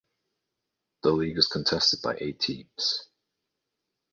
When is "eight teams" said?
2.19-3.03